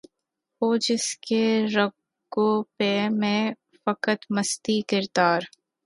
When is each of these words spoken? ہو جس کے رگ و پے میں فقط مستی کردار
ہو 0.61 0.67
جس 0.77 1.05
کے 1.17 1.43
رگ 1.75 1.93
و 2.37 2.47
پے 2.77 2.93
میں 3.11 3.41
فقط 3.87 4.19
مستی 4.29 4.77
کردار 4.89 5.41